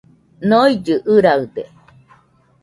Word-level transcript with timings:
Noillɨɨ 0.49 0.95
ɨraɨde 1.13 1.63